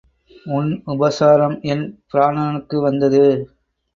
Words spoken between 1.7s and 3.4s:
என் பிராணனுக்கு வந்தது.